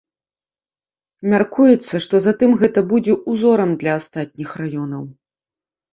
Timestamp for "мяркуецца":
1.33-1.93